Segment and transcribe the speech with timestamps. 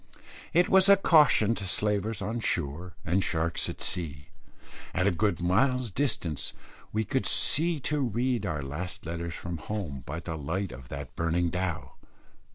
[0.51, 4.29] It was a caution to slavers on shore and sharks at sea.
[4.95, 6.53] At a good mile's distance
[6.91, 11.15] we could see to read our last letters from home, by the light of that
[11.15, 11.97] burning dhow.